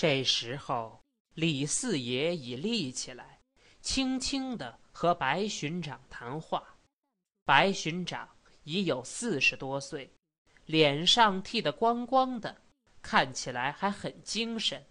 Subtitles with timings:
[0.00, 1.02] 这时候，
[1.34, 3.40] 李四爷已立起来，
[3.82, 6.78] 轻轻地和白巡长谈话。
[7.44, 8.26] 白巡长
[8.62, 10.10] 已有四十多岁，
[10.64, 12.62] 脸上剃得光光的，
[13.02, 14.86] 看起来还很精神。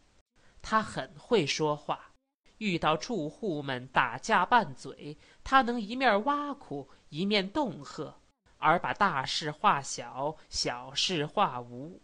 [0.61, 2.11] 他很会说话，
[2.59, 8.19] 遇到住户们打架拌嘴，他能一面挖苦，一面恫吓，
[8.59, 11.99] 而把大事化小，小事化无。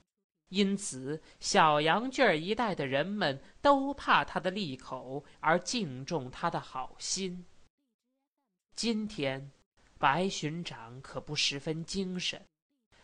[0.55, 7.45] 因此，小羊圈一带的人们都怕他的利口，而敬重他的好心。
[8.73, 9.51] 今天。
[9.97, 12.45] 白巡长可不十分精神，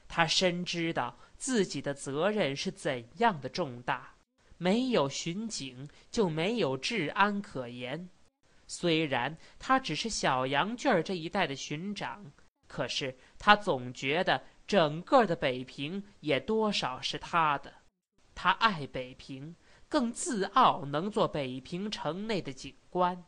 [0.09, 4.13] 他深知道自己的责任是怎样的重大。
[4.58, 8.09] 没有巡警，就没有治安可言。
[8.67, 12.30] 虽然他只是小羊圈这一带的巡长，
[12.67, 17.73] 可是他总觉得整个的北平也多少是他的。
[18.34, 19.53] 他爱北平，
[19.89, 23.22] 更自傲能做北平城内的警官。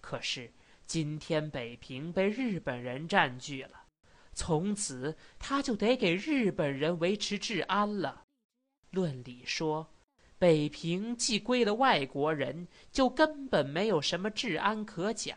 [0.00, 0.50] 可是。
[0.86, 3.86] 今天北平被日本人占据了，
[4.32, 8.22] 从此他就得给日本人维持治安了。
[8.90, 9.92] 论理说，
[10.38, 15.36] 北平既归了外国人，就根本没有什么治安可讲。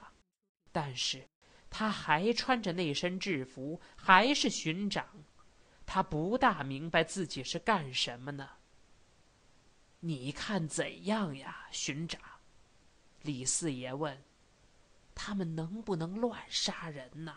[0.71, 1.27] 但是，
[1.67, 5.03] 他还穿着那身制服，还是巡长，
[5.91, 8.47] 他不大明白自己是干什么呢？
[10.01, 12.21] 你看怎样呀，巡长？
[13.23, 14.15] 李四爷问。
[15.15, 17.35] 他们能不能乱杀人呢？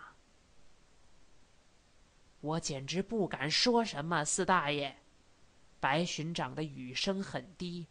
[2.42, 4.98] 我简直不敢说什么，四大爷。
[5.81, 7.87] 白巡长的语声很低。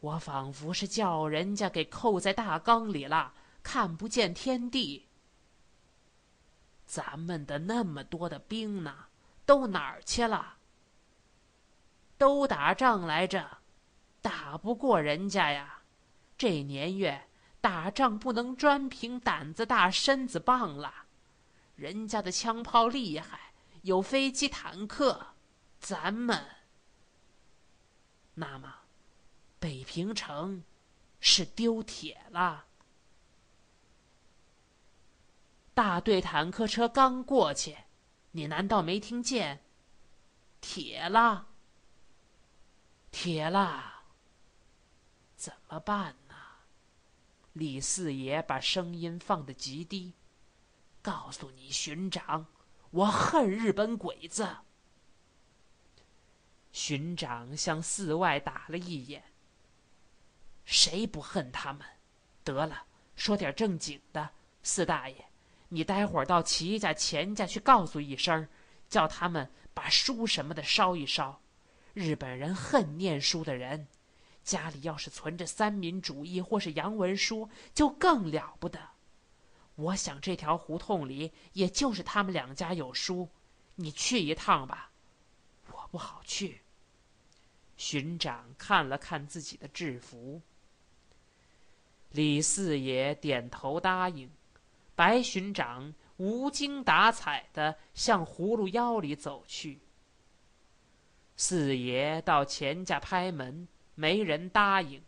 [0.00, 3.32] 我仿佛是叫人家给扣在大缸里了，
[3.62, 5.08] 看不见天地。
[6.84, 9.06] 咱们的那么多的兵呢，
[9.50, 10.58] 都哪儿去了？
[12.16, 13.58] 都打仗来着，
[14.22, 15.82] 打不过人家呀。
[16.38, 17.26] 这年月。
[17.60, 20.94] 打仗不能专凭胆子大、身子棒了，
[21.74, 23.52] 人家的枪炮厉害，
[23.82, 25.34] 有飞机、坦克，
[25.78, 26.42] 咱们
[28.32, 28.74] 那么
[29.58, 30.64] 北平城
[31.20, 32.64] 是丢铁了。
[35.74, 37.76] 大队坦克车刚过去，
[38.32, 39.62] 你难道没听见？
[40.60, 41.48] 铁了，
[43.10, 44.04] 铁了，
[45.36, 46.34] 怎么办呢？
[47.54, 50.12] 李四爷把声音放得极低，
[51.02, 52.46] 告诉你，巡长，
[52.90, 54.58] 我恨日本鬼子。
[56.72, 59.24] 巡长向寺外打了一眼。
[60.64, 61.84] 谁不恨他们？
[62.44, 62.86] 得了，
[63.16, 64.30] 说点正经的。
[64.62, 65.29] 四大爷，
[65.70, 68.46] 你待会儿到齐家、钱家去告诉一声，
[68.88, 71.40] 叫他们把书什么的烧一烧。
[71.94, 73.88] 日本人恨念书的人。
[74.42, 78.80] 家里要是存着三民主义或是洋文书，就更了不得。
[79.76, 83.28] 我想这条胡同里也就是他们两家有书，
[83.76, 84.90] 你去一趟吧。
[85.70, 86.62] 我不好去。
[87.76, 90.40] 巡长看了看自己的制服。
[92.10, 94.28] 李四爷点头答应。
[95.00, 99.80] 白巡长无精打采的向葫芦腰里走去。
[101.36, 103.66] 四爷到钱家拍门。
[103.94, 105.02] 没人答应，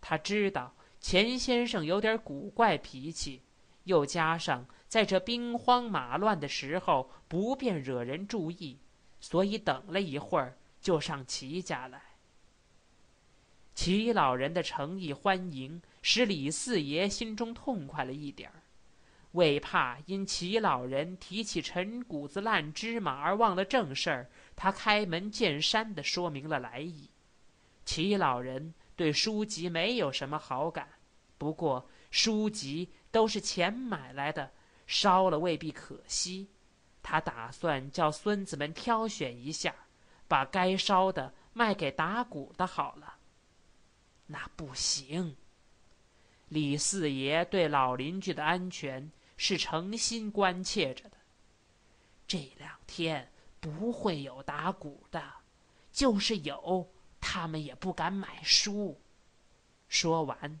[0.00, 3.42] 他知道钱先生有点古怪脾气，
[3.82, 8.78] 又加上在这兵荒马乱的时候不便惹人注意，
[9.20, 12.00] 所以等了一会儿就上齐家来。
[13.74, 18.61] 齐老人的诚意欢迎使李四爷心中痛快了一点儿，
[19.32, 27.10] 为怕因齐老人提起陈谷子烂芝麻而忘了正事儿，他开门见山地说明了来意。
[27.84, 30.86] 齐老人对书籍没有什么好感，
[31.38, 34.50] 不过书籍都是钱买来的，
[34.86, 36.48] 烧了未必可惜。
[37.02, 39.74] 他打算叫孙子们挑选一下，
[40.28, 43.14] 把该烧的卖给打鼓的好了。
[44.26, 45.36] 那不行。
[46.48, 51.16] 李四爷对老邻居的安全是诚心关切着的。
[52.26, 55.22] 这两天不会有打鼓的，
[55.90, 56.90] 就是有。
[57.24, 59.00] 他们也不敢买书。
[59.88, 60.60] 说完，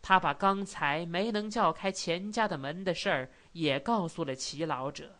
[0.00, 5.18] 他把刚才没能叫开钱家的门的事儿也告诉了齐老者。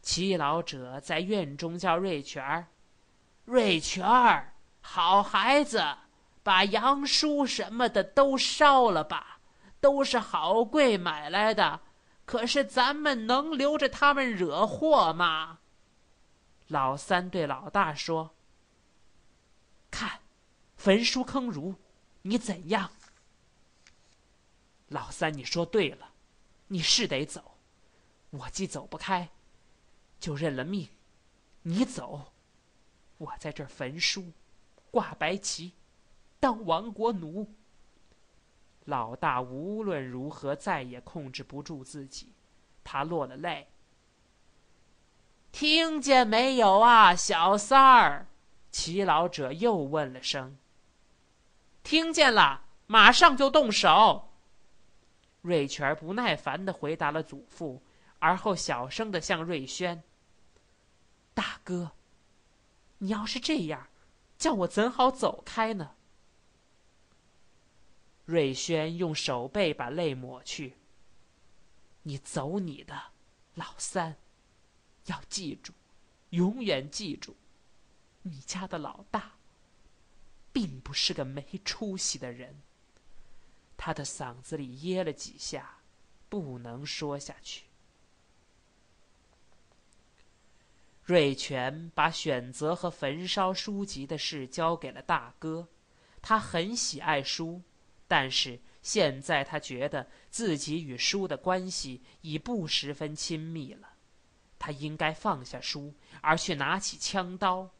[0.00, 2.68] 齐老者在院中叫瑞全儿
[3.44, 5.82] ：“瑞全儿，好孩子，
[6.44, 9.37] 把洋书什么的都烧了吧，
[9.80, 11.80] 都是好贵买来的。
[12.24, 15.60] 可是咱们能留着他们惹祸吗？”
[16.68, 18.34] 老三对老大说。
[19.90, 20.20] 看，
[20.76, 21.74] 焚书坑儒，
[22.20, 22.90] 你怎样？
[24.88, 26.10] 老三，你说对了，
[26.66, 27.56] 你是得走，
[28.30, 29.30] 我既走不开，
[30.20, 30.86] 就认了命。
[31.62, 32.32] 你走，
[33.16, 34.32] 我在这儿焚书，
[34.90, 35.72] 挂白旗，
[36.38, 37.50] 当亡国奴。
[38.88, 42.32] 老大无论如何再也控制不住自己，
[42.82, 43.68] 他落了泪。
[45.52, 48.26] 听见没有啊，小三儿？
[48.70, 50.56] 齐老者又问了声。
[51.82, 54.30] 听见了，马上就动手。
[55.42, 57.82] 瑞全不耐烦的回答了祖父，
[58.18, 60.02] 而后小声的向瑞轩
[61.34, 61.90] ：“大哥，
[62.98, 63.88] 你要是这样，
[64.38, 65.90] 叫我怎好走开呢？”
[68.28, 70.74] 瑞轩用手背把泪抹去。
[72.02, 72.94] 你走你的，
[73.54, 74.18] 老三，
[75.06, 75.72] 要记住，
[76.28, 77.34] 永远记住，
[78.20, 79.32] 你家的老大，
[80.52, 82.60] 并不是个没出息的人。
[83.78, 85.78] 他的嗓子里噎了几下，
[86.28, 87.64] 不能说下去。
[91.02, 95.66] 瑞全把选择和焚烧书籍的事交给了大哥，
[96.20, 97.62] 他很喜爱书，
[98.08, 103.90] 但是现在他觉得自己与书的关系已不十分亲密了，
[104.58, 107.70] 他应该放下书，而去拿起枪刀。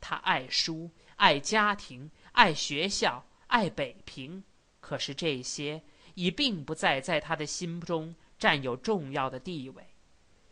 [0.00, 4.42] 他爱书，爱家庭，爱学校，爱北平。
[4.80, 5.82] 可是这些
[6.14, 9.86] 已并不再在他的心中占有重要的地位。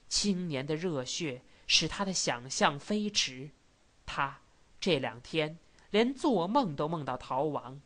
[0.08, 3.50] 青年的热血使他的想象飞驰，
[4.04, 4.40] 他
[4.80, 5.58] 这两天
[5.90, 7.80] 连做梦都梦到逃亡。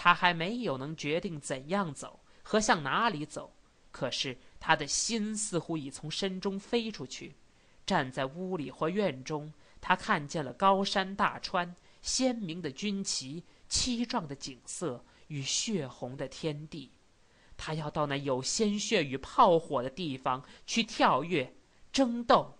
[0.00, 3.52] 他还没有能决定怎样走和向哪里走，
[3.90, 7.34] 可是他的心似乎已从身中飞出去。
[7.84, 15.04] 站在屋里或院中，他看见了高山大川、鲜明的军旗、凄壮的景色。
[15.26, 16.90] 与血红的天地，
[17.54, 21.54] 他要到那有鲜血与炮火的地方去跳跃、
[21.92, 22.56] 争斗，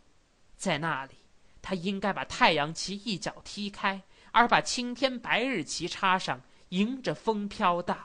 [0.55, 1.14] 在那里，
[1.62, 4.02] 他应该把太阳旗一脚踢开，
[4.32, 7.99] 而把青天白日旗插上，迎着风飘荡。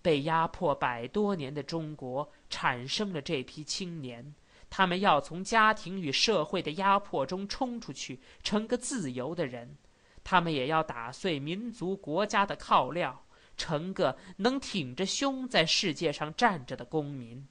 [0.00, 4.34] 被压迫百多年的中国产生了这批青年，
[4.70, 9.76] 他们要从家庭与社会的压迫中冲出去，成个自由的人。
[10.22, 13.26] 他们也要打碎民族国家的靠料，
[13.56, 17.46] 成个能挺着胸在世界上站着的公民。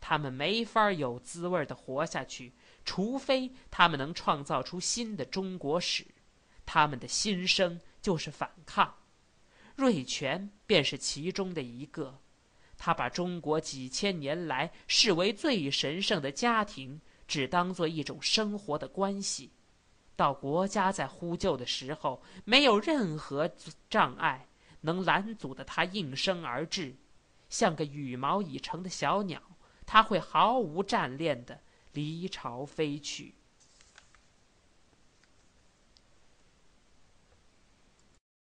[0.00, 2.52] 他们没法有滋味的活下去，
[2.84, 6.06] 除非他们能创造出新的中国史。
[6.64, 8.94] 他们的心声就是反抗。
[9.78, 12.18] 瑞全便是其中的一个。
[12.76, 19.52] 他把中国几千年来视为最神圣的家庭，只当做一种生活的关系。
[20.16, 23.48] 到国家在呼救的时候，没有任何
[23.88, 24.48] 障碍
[24.80, 26.96] 能拦阻的他应声而至，
[27.48, 29.40] 像个羽毛已成的小鸟，
[29.86, 31.60] 他会毫无战恋的
[31.92, 33.32] 离巢飞去。